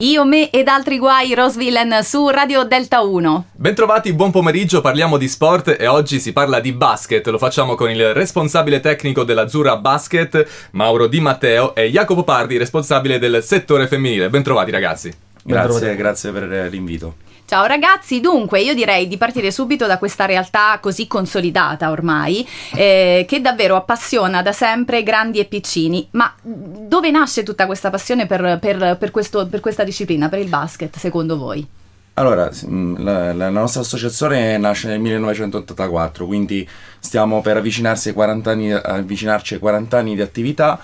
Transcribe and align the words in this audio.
Io, 0.00 0.24
me 0.24 0.48
ed 0.50 0.68
altri 0.68 0.96
guai, 0.96 1.34
Rosvillen 1.34 2.04
su 2.04 2.28
Radio 2.28 2.62
Delta 2.62 3.00
1. 3.00 3.46
Bentrovati, 3.50 4.12
buon 4.12 4.30
pomeriggio, 4.30 4.80
parliamo 4.80 5.16
di 5.16 5.26
sport 5.26 5.74
e 5.76 5.88
oggi 5.88 6.20
si 6.20 6.32
parla 6.32 6.60
di 6.60 6.70
basket. 6.70 7.26
Lo 7.26 7.36
facciamo 7.36 7.74
con 7.74 7.90
il 7.90 8.14
responsabile 8.14 8.78
tecnico 8.78 9.24
dell'Azzurra 9.24 9.76
Basket, 9.76 10.68
Mauro 10.70 11.08
Di 11.08 11.18
Matteo, 11.18 11.74
e 11.74 11.90
Jacopo 11.90 12.22
Pardi, 12.22 12.58
responsabile 12.58 13.18
del 13.18 13.42
settore 13.42 13.88
femminile. 13.88 14.30
Bentrovati 14.30 14.70
ragazzi. 14.70 15.12
Grazie, 15.48 15.96
grazie 15.96 16.30
per 16.30 16.68
l'invito. 16.70 17.14
Ciao 17.46 17.64
ragazzi, 17.64 18.20
dunque 18.20 18.60
io 18.60 18.74
direi 18.74 19.08
di 19.08 19.16
partire 19.16 19.50
subito 19.50 19.86
da 19.86 19.96
questa 19.96 20.26
realtà 20.26 20.78
così 20.82 21.06
consolidata 21.06 21.90
ormai, 21.90 22.46
eh, 22.74 23.24
che 23.26 23.40
davvero 23.40 23.74
appassiona 23.74 24.42
da 24.42 24.52
sempre 24.52 25.02
grandi 25.02 25.38
e 25.38 25.46
piccini, 25.46 26.06
ma 26.10 26.30
dove 26.42 27.10
nasce 27.10 27.42
tutta 27.44 27.64
questa 27.64 27.88
passione 27.88 28.26
per, 28.26 28.58
per, 28.60 28.98
per, 28.98 29.10
questo, 29.10 29.46
per 29.46 29.60
questa 29.60 29.82
disciplina, 29.82 30.28
per 30.28 30.40
il 30.40 30.48
basket, 30.48 30.98
secondo 30.98 31.38
voi? 31.38 31.66
Allora, 32.18 32.50
la, 32.98 33.32
la, 33.32 33.48
nostra 33.48 33.80
associazione 33.80 34.58
nasce 34.58 34.88
nel 34.88 35.00
1984, 35.00 36.26
quindi 36.26 36.68
stiamo 36.98 37.40
per 37.40 37.56
avvicinarsi 37.56 38.08
ai 38.08 38.14
40 38.14 38.50
anni, 38.50 38.72
avvicinarci 38.72 39.54
ai 39.54 39.60
40 39.60 39.96
anni 39.96 40.14
di 40.16 40.20
attività 40.20 40.78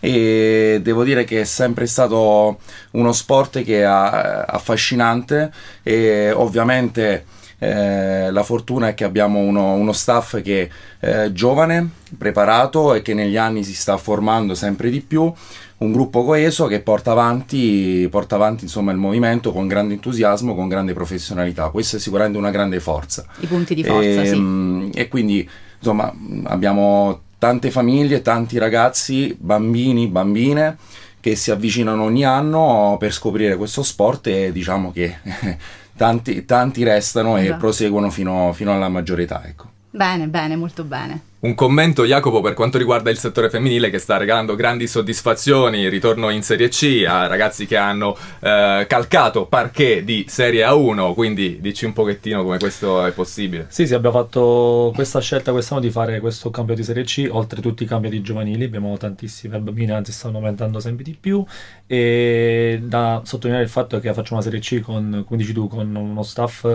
e 0.00 0.80
devo 0.82 1.04
dire 1.04 1.24
che 1.24 1.42
è 1.42 1.44
sempre 1.44 1.86
stato 1.86 2.58
uno 2.92 3.12
sport 3.12 3.62
che 3.62 3.80
è 3.80 3.84
affascinante 3.84 5.52
e 5.82 6.32
ovviamente 6.32 7.24
eh, 7.58 8.30
la 8.30 8.42
fortuna 8.42 8.88
è 8.88 8.94
che 8.94 9.04
abbiamo 9.04 9.38
uno, 9.38 9.74
uno 9.74 9.92
staff 9.92 10.40
che 10.40 10.70
è 10.98 11.24
eh, 11.24 11.32
giovane, 11.32 11.90
preparato 12.16 12.94
e 12.94 13.02
che 13.02 13.12
negli 13.12 13.36
anni 13.36 13.62
si 13.62 13.74
sta 13.74 13.98
formando 13.98 14.54
sempre 14.54 14.88
di 14.88 15.00
più 15.02 15.30
un 15.76 15.92
gruppo 15.92 16.24
coeso 16.24 16.66
che 16.66 16.80
porta 16.80 17.10
avanti, 17.10 18.06
porta 18.10 18.34
avanti 18.34 18.64
insomma, 18.64 18.92
il 18.92 18.98
movimento 18.98 19.52
con 19.52 19.66
grande 19.66 19.94
entusiasmo, 19.94 20.54
con 20.54 20.68
grande 20.68 20.94
professionalità. 20.94 21.68
Questa 21.68 21.98
è 21.98 22.00
sicuramente 22.00 22.38
una 22.38 22.50
grande 22.50 22.80
forza. 22.80 23.26
I 23.40 23.46
punti 23.46 23.74
di 23.74 23.84
forza, 23.84 24.22
e, 24.22 24.26
sì. 24.26 24.34
Ehm, 24.34 24.90
e 24.94 25.08
quindi 25.08 25.48
insomma 25.78 26.12
abbiamo 26.44 27.20
tante 27.40 27.70
famiglie, 27.70 28.20
tanti 28.20 28.58
ragazzi, 28.58 29.34
bambini, 29.40 30.08
bambine 30.08 30.76
che 31.20 31.34
si 31.36 31.50
avvicinano 31.50 32.02
ogni 32.02 32.22
anno 32.22 32.96
per 32.98 33.14
scoprire 33.14 33.56
questo 33.56 33.82
sport 33.82 34.26
e 34.26 34.52
diciamo 34.52 34.92
che 34.92 35.16
tanti, 35.96 36.44
tanti 36.44 36.84
restano 36.84 37.38
e 37.38 37.54
proseguono 37.54 38.10
fino, 38.10 38.52
fino 38.52 38.74
alla 38.74 38.90
maggiore 38.90 39.22
età. 39.22 39.42
Ecco. 39.46 39.68
Bene, 39.90 40.28
bene, 40.28 40.54
molto 40.56 40.84
bene. 40.84 41.28
Un 41.42 41.54
commento, 41.54 42.04
Jacopo, 42.04 42.42
per 42.42 42.52
quanto 42.52 42.76
riguarda 42.76 43.08
il 43.08 43.16
settore 43.16 43.48
femminile 43.48 43.88
che 43.88 43.96
sta 43.98 44.18
regalando 44.18 44.54
grandi 44.54 44.86
soddisfazioni, 44.86 45.88
ritorno 45.88 46.28
in 46.28 46.42
Serie 46.42 46.68
C 46.68 47.02
a 47.08 47.26
ragazzi 47.28 47.64
che 47.64 47.78
hanno 47.78 48.14
eh, 48.40 48.84
calcato 48.86 49.46
parquet 49.46 50.04
di 50.04 50.26
Serie 50.28 50.66
A1, 50.66 51.14
quindi 51.14 51.56
dici 51.58 51.86
un 51.86 51.94
pochettino 51.94 52.42
come 52.42 52.58
questo 52.58 53.06
è 53.06 53.12
possibile. 53.12 53.64
Sì, 53.70 53.86
sì, 53.86 53.94
abbiamo 53.94 54.18
fatto 54.18 54.92
questa 54.94 55.18
scelta 55.20 55.50
quest'anno 55.52 55.80
di 55.80 55.90
fare 55.90 56.20
questo 56.20 56.50
cambio 56.50 56.74
di 56.74 56.82
Serie 56.82 57.04
C, 57.04 57.26
oltre 57.30 57.62
tutti 57.62 57.84
i 57.84 57.86
campi 57.86 58.20
giovanili, 58.20 58.64
abbiamo 58.64 58.94
tantissime 58.98 59.58
bambine, 59.60 59.94
anzi 59.94 60.12
stanno 60.12 60.36
aumentando 60.36 60.78
sempre 60.78 61.04
di 61.04 61.16
più 61.18 61.42
e 61.86 62.80
da 62.82 63.22
sottolineare 63.24 63.64
il 63.64 63.70
fatto 63.70 63.98
che 63.98 64.12
facciamo 64.12 64.42
una 64.42 64.42
Serie 64.42 64.60
C 64.60 64.82
con, 64.82 65.24
come 65.26 65.40
dici 65.40 65.54
tu, 65.54 65.68
con 65.68 65.94
uno 65.94 66.22
staff 66.22 66.66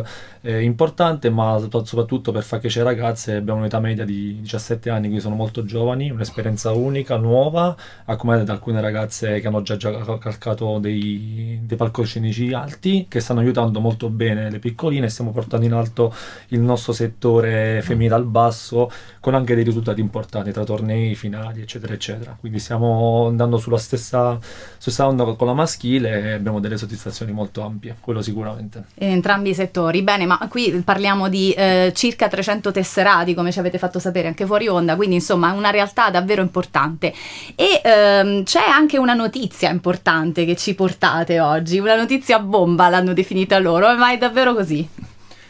eh, 0.42 0.64
importante, 0.64 1.30
ma 1.30 1.60
soprattutto 1.84 2.32
per 2.32 2.42
far 2.42 2.60
crescere 2.60 2.86
ragazze 2.86 3.36
abbiamo 3.36 3.60
un'età 3.60 3.80
media 3.80 4.06
di 4.06 4.40
17 4.42 4.54
anni, 4.56 5.02
quindi 5.02 5.20
sono 5.20 5.36
molto 5.36 5.66
giovani, 5.66 6.09
un'esperienza 6.09 6.72
unica, 6.72 7.17
nuova, 7.17 7.75
accompagnata 8.06 8.48
da 8.48 8.53
alcune 8.53 8.81
ragazze 8.81 9.39
che 9.39 9.47
hanno 9.47 9.62
già, 9.62 9.78
già 9.78 9.92
calcato 10.17 10.80
dei, 10.80 11.59
dei 11.64 11.78
palcoscenici 11.78 12.53
alti, 12.53 13.06
che 13.09 13.20
stanno 13.20 13.39
aiutando 13.39 13.80
molto 13.80 14.09
bene 14.09 14.50
le 14.50 14.59
piccoline, 14.59 15.09
stiamo 15.09 15.31
portando 15.31 15.66
in 15.66 15.73
alto 15.73 16.14
il 16.50 16.59
nostro 16.59 16.94
settore 16.94 17.81
femminile 17.81 18.16
al 18.16 18.25
basso, 18.25 18.92
con 19.20 19.36
anche 19.36 19.56
dei 19.56 19.64
risultati 19.64 20.02
importanti 20.02 20.52
tra 20.52 20.63
tornei, 20.63 21.16
finali, 21.16 21.62
eccetera, 21.62 21.94
eccetera. 21.94 22.35
Quindi 22.40 22.59
stiamo 22.59 23.28
andando 23.28 23.57
sulla 23.57 23.78
stessa, 23.78 24.38
stessa 24.78 25.07
onda 25.07 25.24
con 25.24 25.47
la 25.47 25.53
maschile 25.53 26.22
e 26.22 26.31
abbiamo 26.34 26.59
delle 26.59 26.78
soddisfazioni 26.78 27.31
molto 27.31 27.62
ampie, 27.62 27.96
quello 28.00 28.22
sicuramente. 28.22 28.85
Entrambi 28.96 29.50
i 29.50 29.53
settori, 29.53 30.03
bene, 30.03 30.25
ma 30.25 30.38
qui 30.50 30.81
parliamo 30.84 31.30
di 31.30 31.51
eh, 31.51 31.91
circa 31.96 32.28
300 32.28 32.72
tesserati, 32.72 33.34
come 33.34 33.51
ci 33.51 33.59
avete 33.59 33.78
fatto 33.78 34.00
sapere 34.00 34.28
anche 34.28 34.44
fuori 34.45 34.67
onda, 34.67 34.95
quindi 34.95 35.16
insomma 35.16 35.51
una 35.51 35.69
realtà 35.69 36.09
davvero 36.09 36.41
importante. 36.41 37.13
E 37.56 37.81
ehm, 37.83 38.44
c'è 38.44 38.63
anche 38.67 38.97
una 38.97 39.13
notizia 39.13 39.69
importante 39.69 40.45
che 40.45 40.56
ci 40.56 40.75
portate 40.75 41.39
oggi, 41.39 41.79
una 41.79 41.95
notizia 41.95 42.39
bomba 42.39 42.89
l'hanno 42.89 43.13
definita 43.13 43.59
loro, 43.59 43.94
ma 43.95 44.11
è 44.11 44.17
davvero 44.17 44.53
così? 44.53 44.88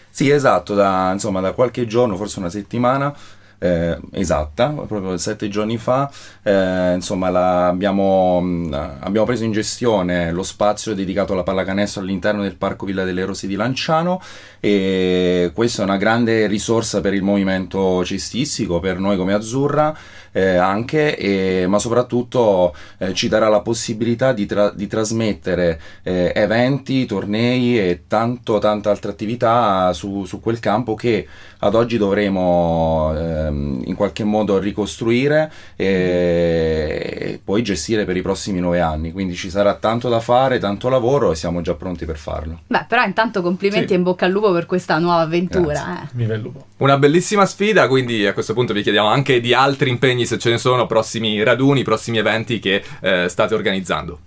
Sì, 0.09 0.29
esatto, 0.29 0.73
da, 0.73 1.11
insomma, 1.11 1.41
da 1.41 1.51
qualche 1.51 1.85
giorno, 1.85 2.15
forse 2.15 2.39
una 2.39 2.49
settimana, 2.49 3.13
eh, 3.59 3.97
esatta, 4.11 4.69
proprio 4.69 5.17
sette 5.17 5.47
giorni 5.47 5.77
fa, 5.77 6.11
eh, 6.43 6.93
insomma 6.93 7.29
la, 7.29 7.67
abbiamo, 7.67 8.39
mm, 8.41 8.73
abbiamo, 8.73 9.25
preso 9.25 9.43
in 9.43 9.51
gestione 9.51 10.31
lo 10.31 10.43
spazio 10.43 10.93
dedicato 10.93 11.33
alla 11.33 11.43
pallacanestro 11.43 12.01
all'interno 12.01 12.41
del 12.41 12.55
Parco 12.55 12.85
Villa 12.85 13.03
delle 13.03 13.25
Rose 13.25 13.47
di 13.47 13.55
Lanciano 13.55 14.21
e 14.59 15.51
questa 15.53 15.81
è 15.81 15.85
una 15.85 15.97
grande 15.97 16.47
risorsa 16.47 17.01
per 17.01 17.13
il 17.13 17.23
movimento 17.23 18.03
cestistico, 18.03 18.79
per 18.79 18.99
noi 18.99 19.17
come 19.17 19.33
Azzurra 19.33 19.95
eh, 20.35 20.57
anche, 20.57 21.15
e, 21.17 21.65
ma 21.65 21.79
soprattutto 21.79 22.75
eh, 22.97 23.13
ci 23.13 23.29
darà 23.29 23.47
la 23.47 23.61
possibilità 23.61 24.33
di, 24.33 24.45
tra- 24.45 24.69
di 24.69 24.85
trasmettere 24.85 25.79
eh, 26.03 26.33
eventi, 26.35 27.05
tornei 27.05 27.79
e 27.79 28.03
tanto, 28.07 28.59
tanta 28.59 28.89
altra 28.89 29.11
attività 29.11 29.93
su, 29.93 30.25
su 30.25 30.41
quel 30.41 30.59
campo 30.59 30.93
che 30.93 31.25
ad 31.59 31.73
oggi 31.73 31.97
dovremo 31.97 33.13
ehm, 33.45 33.81
in 33.85 33.95
qualche 33.95 34.23
modo 34.23 34.57
ricostruire 34.57 35.51
e 35.75 37.39
poi 37.43 37.61
gestire 37.61 38.05
per 38.05 38.17
i 38.17 38.21
prossimi 38.21 38.59
nove 38.59 38.81
anni. 38.81 39.11
Quindi 39.11 39.35
ci 39.35 39.49
sarà 39.49 39.75
tanto 39.75 40.09
da 40.09 40.19
fare, 40.19 40.59
tanto 40.59 40.89
lavoro 40.89 41.31
e 41.31 41.35
siamo 41.35 41.61
già 41.61 41.73
pronti 41.73 42.05
per 42.05 42.17
farlo. 42.17 42.61
Beh, 42.67 42.85
però 42.87 43.03
intanto 43.03 43.41
complimenti 43.41 43.87
sì. 43.87 43.93
e 43.93 43.97
in 43.97 44.03
bocca 44.03 44.25
al 44.25 44.31
lupo 44.31 44.51
per 44.51 44.65
questa 44.65 44.97
nuova 44.97 45.21
avventura. 45.21 46.03
Eh. 46.03 46.07
Viva 46.13 46.33
il 46.33 46.41
lupo. 46.41 46.65
Una 46.77 46.97
bellissima 46.97 47.45
sfida, 47.45 47.87
quindi 47.87 48.25
a 48.25 48.33
questo 48.33 48.53
punto 48.53 48.73
vi 48.73 48.81
chiediamo 48.81 49.07
anche 49.07 49.39
di 49.39 49.53
altri 49.53 49.89
impegni 49.89 50.25
se 50.25 50.37
ce 50.37 50.49
ne 50.49 50.57
sono, 50.57 50.85
prossimi 50.87 51.41
raduni, 51.43 51.83
prossimi 51.83 52.17
eventi 52.17 52.59
che 52.59 52.83
eh, 53.01 53.27
state 53.29 53.53
organizzando. 53.53 54.19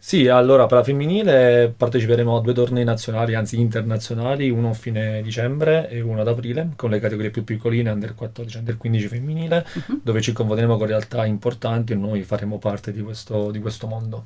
Sì, 0.00 0.28
allora 0.28 0.66
per 0.66 0.78
la 0.78 0.84
femminile 0.84 1.74
parteciperemo 1.76 2.36
a 2.36 2.40
due 2.40 2.54
tornei 2.54 2.84
nazionali, 2.84 3.34
anzi 3.34 3.60
internazionali, 3.60 4.48
uno 4.48 4.70
a 4.70 4.74
fine 4.74 5.20
dicembre 5.22 5.88
e 5.90 6.00
uno 6.00 6.20
ad 6.20 6.28
aprile, 6.28 6.70
con 6.76 6.90
le 6.90 7.00
categorie 7.00 7.30
più 7.30 7.44
piccoline, 7.44 7.90
under 7.90 8.14
14 8.14 8.56
e 8.56 8.58
under 8.60 8.76
15 8.76 9.08
femminile, 9.08 9.66
uh-huh. 9.70 10.00
dove 10.02 10.20
ci 10.20 10.32
convocheremo 10.32 10.76
con 10.76 10.86
realtà 10.86 11.26
importanti 11.26 11.92
e 11.92 11.96
noi 11.96 12.22
faremo 12.22 12.58
parte 12.58 12.92
di 12.92 13.02
questo, 13.02 13.50
di 13.50 13.58
questo 13.58 13.86
mondo. 13.86 14.24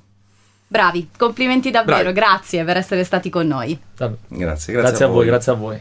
Bravi, 0.69 1.11
complimenti 1.17 1.71
davvero, 1.71 2.13
Bravi. 2.13 2.19
grazie 2.19 2.65
per 2.65 2.77
essere 2.77 3.05
stati 3.05 3.29
con 3.29 3.47
noi. 3.47 3.79
Grazie, 3.95 4.19
grazie, 4.29 4.73
grazie 4.73 5.05
a, 5.05 5.09
a 5.09 5.11
voi, 5.11 5.27
grazie 5.27 5.53
a 5.53 5.55
voi. 5.55 5.81